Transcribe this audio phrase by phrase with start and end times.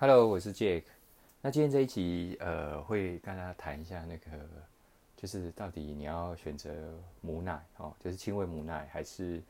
[0.00, 0.84] Hello，我是 Jack。
[1.40, 4.30] 那今天这一集，呃，会跟大家谈一下那个，
[5.16, 9.42] 就是到底你要选择母奶哦，就是亲喂母奶，还是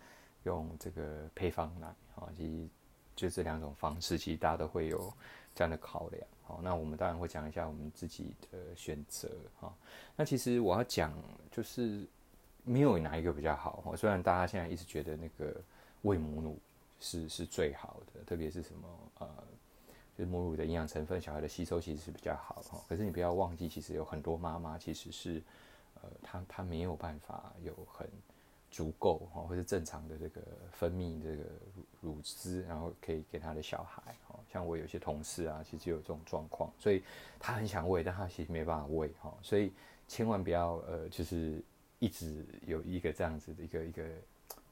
[0.44, 2.66] 用这个配方奶哦，其实
[3.14, 5.12] 就这两种方式，其实大家都会有
[5.54, 6.26] 这样的考量。
[6.44, 9.28] 好，那我们当然会讲一下我们自己的选择
[9.60, 9.70] 哈。
[10.16, 11.12] 那其实我要讲，
[11.50, 12.06] 就是
[12.64, 13.94] 没有哪一个比较好哈。
[13.94, 15.60] 虽然大家现在一直觉得那个
[16.00, 16.58] 喂母乳
[17.00, 18.88] 是是最好的，特别是什么
[19.18, 19.28] 呃。
[20.18, 22.84] 就母乳的营养成分，小孩的吸收其实是比较好哈。
[22.88, 25.40] 可是你不要忘记，其实有很多妈妈其实是，
[25.94, 28.10] 呃，她她没有办法有很
[28.68, 30.40] 足够哈，或是正常的这个
[30.72, 34.34] 分泌这个乳乳汁，然后可以给她的小孩哈。
[34.52, 37.04] 像我有些同事啊，其实有这种状况，所以
[37.38, 39.32] 他很想喂，但他其实没办法喂哈。
[39.40, 39.72] 所以
[40.08, 41.62] 千万不要呃，就是
[42.00, 44.04] 一直有一个这样子的一个一个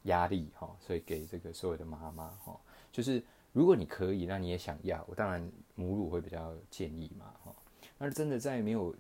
[0.02, 0.74] 压力哈。
[0.84, 2.60] 所以给这个所有的妈妈哈，
[2.90, 3.22] 就是。
[3.56, 7.54] 如果你可以，那你也想要，我当然母乳会比较建议嘛，哈。
[7.96, 8.94] 那真的在没有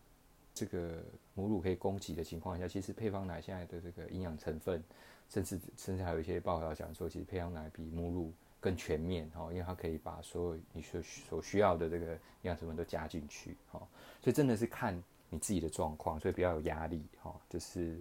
[0.54, 1.04] 这个
[1.34, 4.82] 母乳可以供给的情况下，其实配方奶现在的这个营养成分，
[5.28, 13.78] 甚至甚至还有一些报道讲说，其实配方奶比母乳更全面，哈，因为它可以把所有你所所需要的这个营养成分都加进去，哈。
[14.22, 14.96] 所以真的是看
[15.28, 18.00] 你自己的状况，所以不要有压力，哈，就是。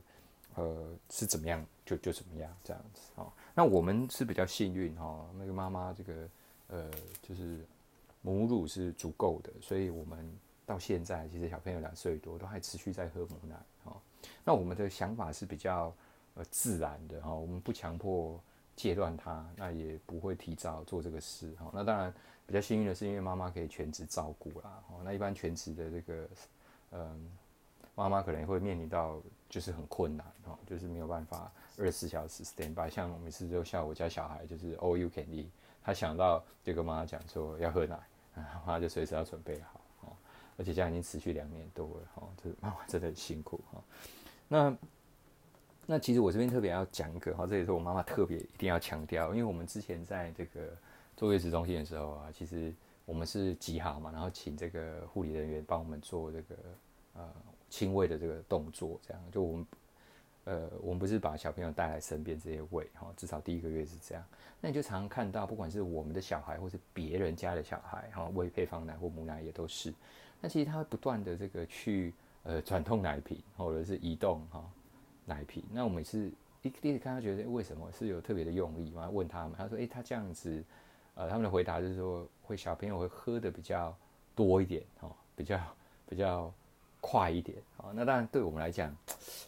[0.58, 3.30] 呃，是怎么样就就怎么样这样子哦。
[3.54, 6.30] 那我们是比较幸运哈，那个妈妈这个
[6.68, 6.90] 呃，
[7.22, 7.60] 就是
[8.22, 10.30] 母乳是足够的，所以我们
[10.66, 13.98] 到现在其实小朋友两岁多都还持续在喝母奶哦。
[14.44, 15.94] 那我们的想法是比较
[16.36, 18.40] 呃自然的哈，我们不强迫
[18.76, 21.70] 戒断它，那也不会提早做这个事哈。
[21.74, 22.14] 那当然
[22.46, 24.84] 比较幸运的是，因为妈妈可以全职照顾啦。
[25.04, 26.30] 那一般全职的这个
[26.92, 27.32] 嗯。
[27.98, 32.90] 妈妈可能会面临到就是很困难哦，就是没有办法二十四小时 stand by。
[32.94, 35.46] 像我每次都像我家小孩就是 all you can eat，
[35.86, 37.98] 他想到就跟妈妈讲说要喝奶，
[38.66, 40.10] 妈妈就随时要准备好哦。
[40.58, 43.84] 而且这样已经持续两年多了哈，这妈妈真的很辛苦哈。
[44.48, 44.78] 那
[45.86, 50.76] 那其实我这边特别要讲一个哈，这也是我妈妈特别一定要强调，因为我们之前在这个
[51.16, 52.74] 坐月子中心的时候啊，其实
[53.06, 56.56] 我们是挤好嘛，然后请这个护理人员帮我们做这个
[57.14, 57.32] 呃。
[57.68, 59.66] 亲喂的这个动作，这样就我们，
[60.46, 64.24] 呃，我们不是把小朋友带来身边这些喂哈，至少第一个月是这样。
[64.62, 69.92] 那你就常常看到，不管是我们的小孩，或是别人家的小孩，哈，喂配方奶或母奶也都是。
[70.40, 72.14] 那其实他会不断的这个去
[72.44, 74.64] 呃转动奶瓶，或者是移动哈
[75.26, 75.64] 奶瓶。
[75.72, 76.32] 那我每次
[76.62, 79.10] 一第一次看他觉得为什么是有特别的用力嘛？
[79.10, 80.64] 问他们，他说，诶，他这样子，
[81.16, 83.98] 呃，他们的回答就是说，会小朋友会喝的比较
[84.36, 85.60] 多一点，哈，比较
[86.08, 86.54] 比较。
[87.08, 88.92] 快一点啊，那当然对我们来讲，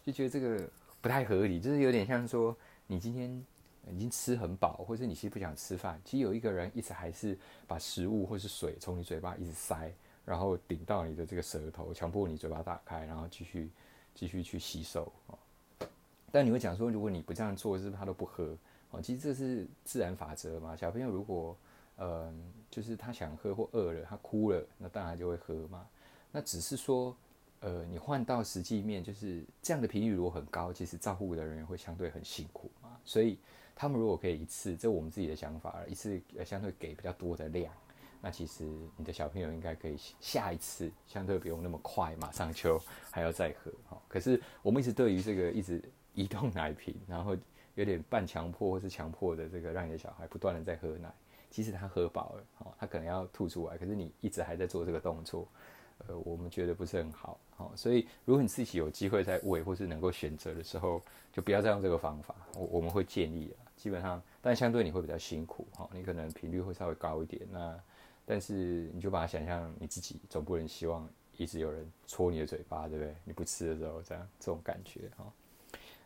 [0.06, 0.70] 就觉得这个
[1.02, 2.56] 不太合理，就是有点像说
[2.88, 3.30] 你今天
[3.90, 7.38] 已经吃很饱，或者你其实不想吃饭，其实有一个人一直还是
[7.68, 9.92] 把食物或是水从你嘴巴一直塞，
[10.26, 13.70] 然后顶到你的这个舌头，强迫你嘴巴打开，然后继续
[14.14, 15.38] 继续去吸收啊。
[16.32, 18.58] 但你会讲说，如果你不这样做，是不是他都不喝？
[18.92, 20.76] 哦，其实这是自然法则嘛。
[20.76, 21.56] 小朋友如果
[21.98, 25.88] 嗯，就是他想喝或饿了，他哭了，那当然就会喝嘛。
[26.32, 27.16] 那只是说。
[27.60, 32.96] 呃，你换到实际面，就是这样的频率如果很高，其实照顾的人员会相对很辛苦嘛。
[33.04, 33.40] 所以
[33.76, 37.74] 他们如果可以一次，这我们自己的想法，一次呃相对给比较多的量，
[38.22, 38.64] 那其实
[38.96, 42.80] 你的小朋友应该可以下一次相对不用那么快，马上就
[43.10, 44.02] 还要再喝哈。
[44.08, 45.82] 可是我们一直对于这个一直
[46.14, 47.36] 移动奶瓶，然后
[47.74, 51.12] 有点半强迫或是强迫的这个让你的小孩不断的在喝奶，
[51.50, 55.48] 其实他喝饱了，哦，他可能要吐出来，可是你一直还在做这个动作。
[56.08, 61.02] 呃，我们觉得不是很好，好，所以如果你自己有机会在喂或是能够选择的时候，
[61.34, 62.36] 就不要再用这个方法。
[62.54, 67.42] 我我们会建议啊，基本上，但相对你会比较辛苦，哈，你可能频率会稍微高一点。
[67.52, 67.78] 那
[68.28, 73.16] 但是你就把它想象你自己总不能希望一直有人戳你的嘴巴，对不对？
[73.24, 75.26] 你不吃的时候这样这种感觉，哈。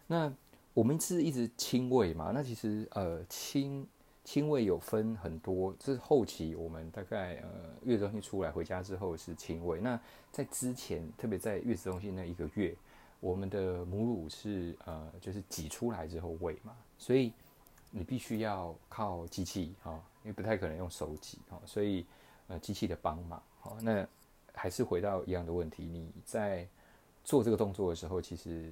[0.08, 0.34] 那
[0.74, 2.32] 我们是一直亲喂嘛？
[2.34, 3.86] 那其实呃亲。
[4.24, 7.50] 亲喂有分很多，这是后期我们大概呃
[7.84, 9.82] 月子中心出来回家之后是亲喂。
[9.82, 10.00] 那
[10.32, 12.76] 在之前，特别在月子中心那一个月，
[13.20, 17.34] 我们的母乳是呃就是挤出来之后喂嘛，所以
[17.90, 22.06] 你必须要靠机器哈、哦，因为不太可能用手挤哈、哦，所以
[22.48, 23.78] 呃机器的帮忙哈、哦。
[23.82, 24.08] 那
[24.54, 26.68] 还是回到一样的问题，你在
[27.24, 28.72] 做这个动作的时候，其实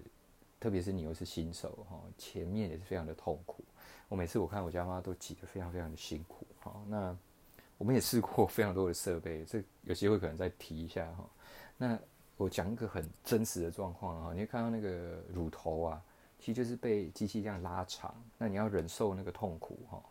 [0.59, 3.63] 特别是你又是新手哈、哦，前面也是非常的痛苦。
[4.09, 7.15] 我每次我看我家妈都挤得非常非常的辛苦，好，那
[7.77, 11.29] 我们也试过非常多的设备，这有机会可能再提一下哈。
[11.77, 11.97] 那
[12.35, 16.01] 我讲一个很真实的状况啊，你会看到那个乳头啊，
[16.39, 20.01] 其实就是被机器这样拉长，那你要忍受那个痛苦哈。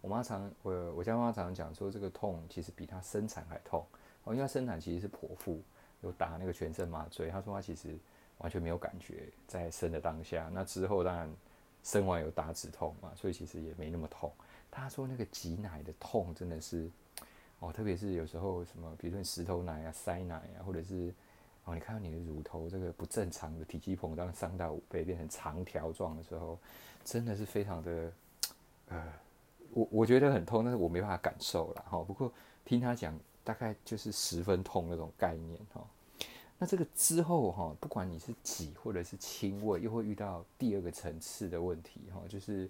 [0.00, 3.84] 我妈常我我家妈常常讲说，这个痛其实比她生产还痛
[4.22, 5.60] 哦，因为她生产其实是剖腹，
[6.02, 7.28] 有打那个全身麻醉。
[7.28, 7.98] 她说她其实
[8.38, 11.28] 完全没有感觉在生的当下，那之后当然
[11.82, 14.32] 生完有打止痛嘛，所以其实也没那么痛。
[14.70, 16.90] 他说那个挤奶的痛真的是
[17.60, 21.12] 哦，特别是有时候什么，比如说石头奶啊、塞奶啊，或者是
[21.64, 26.58] 哦，你看到你的乳头这个不正常的体积膨胀三到五倍变成长条状的时候，
[27.04, 28.12] 真的是非常的
[28.88, 29.12] 呃。
[29.74, 32.02] 我我觉得很痛，但是我没办法感受了哈。
[32.02, 32.32] 不过
[32.64, 35.84] 听他讲，大概就是十分痛那种概念哈。
[36.58, 42.68] 那这个之后哈，不管你是挤或者是亲喂，又会遇到第二个层次的问题哈，就是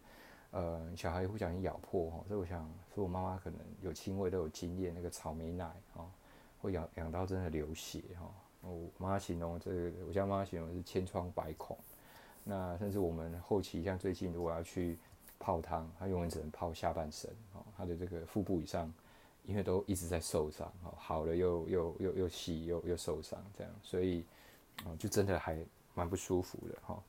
[0.51, 2.25] 呃小孩不小心咬破哈。
[2.29, 6.05] 所以我想说，我妈妈可能有亲喂都有经验，那个草莓奶哈
[6.61, 8.31] 会咬咬到真的流血哈。
[8.63, 11.77] 我妈形容这个，我家妈妈形容是千疮百孔。
[12.45, 14.99] 那甚至我们后期像最近如果要去。
[15.41, 17.65] 泡汤，他永远只能泡下半身哦。
[17.77, 18.93] 他的这个腹部以上，
[19.49, 24.23] 因为都一直在受伤哦，好了又又又又洗又又受伤这样，所以
[24.85, 25.59] 哦就真的还
[25.95, 27.03] 蛮不舒服的哈。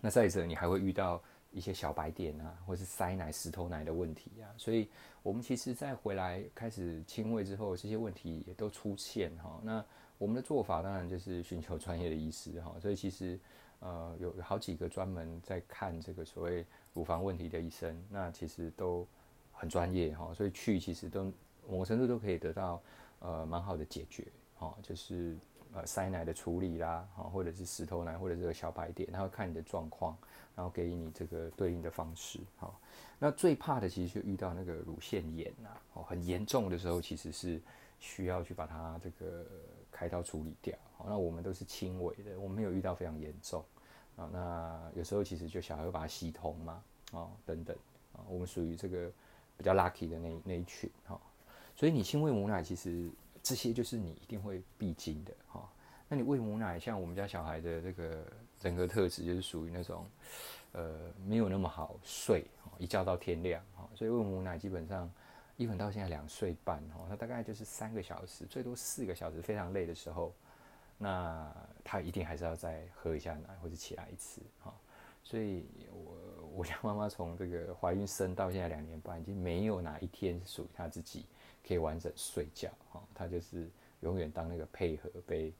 [0.00, 1.20] 那再者，你还会遇到
[1.50, 4.46] 一些小白点啊，或是塞奶、石头奶的问题啊。
[4.56, 4.88] 所以
[5.22, 9.58] 我们其实再回来开始亲喂之后，这些问题也都出现哈。
[9.64, 9.84] 那
[10.18, 12.76] 我们的做法当然就是寻求专业的医师哈。
[12.80, 13.40] 所以其实。
[13.80, 16.64] 呃，有好几个专门在看这个所谓
[16.94, 19.06] 乳房问题的医生，那其实都
[19.52, 21.30] 很专业哈，所以去其实都
[21.68, 22.80] 某个程度都可以得到
[23.20, 24.26] 呃蛮好的解决
[24.58, 25.36] 哈，就是
[25.72, 30.16] 呃塞奶的处理啦，哈，或者是石头奶或者这个小白点，他会看你的状况，
[30.54, 32.72] 然后给予你这个对应的方式哈。
[33.18, 37.60] 那最怕的其实就遇到那个乳腺炎呐，哦，很严重的时候，其实是
[37.98, 39.44] 需要去把它这个
[39.90, 40.76] 开刀处理掉。
[40.98, 43.64] 好那我们都是轻微的，我们没有遇到非常严重
[44.16, 44.28] 啊。
[44.32, 47.76] 那有时候其实就小孩会把它吸通嘛，啊等等
[48.12, 49.10] 啊，我们属于这个
[49.56, 51.20] 比较 lucky 的那那一群哈。
[51.76, 53.08] 所以你亲喂母奶，其实
[53.42, 55.70] 这些就是你一定会必经的哈。
[56.08, 58.24] 那你喂母奶，像我们家小孩的这个
[58.62, 60.04] 人格特质，就是属于那种
[60.72, 62.44] 呃没有那么好睡，
[62.78, 63.88] 一觉到天亮哈。
[63.94, 65.08] 所以喂母奶基本上。
[65.58, 70.34] 一本到现在两岁半哈，他大概就是三个小时，最多四个小时，非常累的时候，
[70.98, 71.50] 那
[71.82, 74.74] 他一定还是要再喝一下奶或者起来一次哈。
[75.24, 76.14] 所以我
[76.56, 81.26] 我家妈妈从这个怀孕生到现在两年半，已经没有哪一天属于她自己
[81.66, 83.02] 可以完整睡觉哈。
[83.14, 83.68] 她就是
[84.00, 85.52] 永远当那个配合被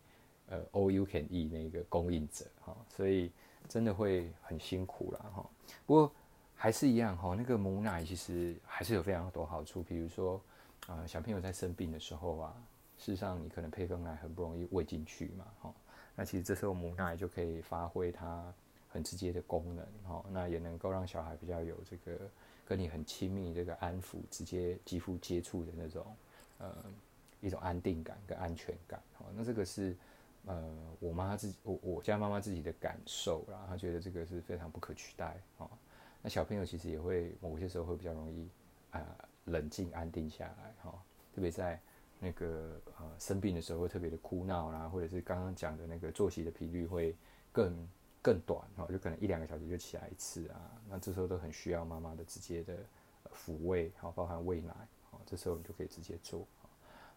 [0.49, 3.31] 呃 all you can eat 那个供应者哈，所以
[3.69, 5.49] 真的会很辛苦了哈。
[5.85, 6.13] 不过。
[6.59, 10.41] 还是一样哈，那个母奶其实还是有非常多好处，比如说，
[10.87, 12.57] 呃，小朋友在生病的时候啊，
[12.97, 15.75] 事实上你可能配方奶很不容易喂进去嘛，哈，
[16.15, 18.51] 那其实这时候母奶就可以发挥它
[18.97, 22.19] 很直接的功能，哈，那也能够让小孩比较有这个
[22.65, 26.17] 跟你很亲密这个安抚、直接肌肤接触的那种，
[26.59, 26.75] 呃，
[27.43, 29.95] 一种安定感跟安全感，哈，那这个是
[30.47, 35.69] 呃我妈自己，我我家妈妈自己的感受啦，她觉得这个是非常不可取代，哈。
[36.23, 38.49] 那小朋友其实也会某些时候会比较容易
[38.93, 39.05] 啊、
[39.45, 40.99] 冷静安定下来哈，
[41.35, 41.79] 特别在
[42.19, 47.15] 那个呃生病的时候会特别的哭闹啦，或者是刚刚讲的那个作息的频率会
[47.53, 47.87] 更
[48.27, 50.59] 更短哈，就可能一两个小时就起来一次啊，
[50.89, 52.75] 那这时候都很需要妈妈的直接的
[53.33, 54.75] 抚慰，好，包含喂奶，
[55.11, 56.45] 好，这时候你就可以直接做。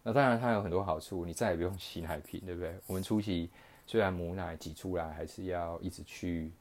[0.04, 2.78] 那当然它有很多好处，你再也不用洗奶瓶，对不对？
[2.86, 3.50] 我们初期
[3.86, 6.52] 虽然母奶挤出来，还是要一直去。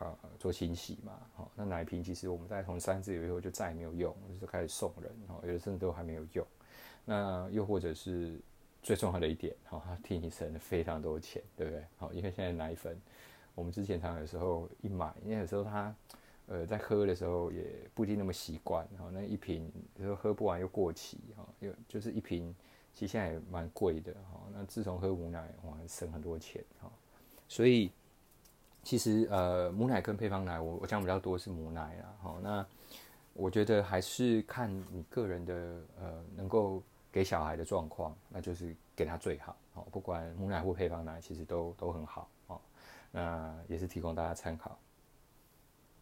[0.00, 6.44] 啊，做清洗嘛，好，那奶瓶其实我们在从三次以后就再也没有用，就开始送人，哈，有的甚至都还没有用。
[7.04, 8.40] 那又或者是
[8.82, 11.84] 最重要的一点，哈，它替你省了非常多钱，对不对？
[11.96, 13.00] 好，因为现在奶粉，
[13.54, 15.94] 我们之前常常有时候一买，因为有时候他
[16.46, 22.54] 呃在喝的时候也不一定那么习惯，哈，那一瓶有时候喝不完又过期，哈，又就是一瓶
[22.92, 24.40] 其实现在也蛮贵的，哈。
[24.52, 26.90] 那自从喝母奶，哇，省很多钱，哈，
[27.48, 27.90] 所以。
[28.86, 32.14] 其实呃，母奶跟配方奶，我我讲比较多是母奶啦。
[32.20, 32.66] 好，那
[33.32, 35.54] 我觉得还是看你个人的
[35.98, 39.56] 呃，能够给小孩的状况，那就是给他最好。
[39.72, 42.04] 好，不管母奶或配方奶，其实都都很。
[42.04, 42.28] 好，
[43.14, 44.76] 那也是提供大家参考。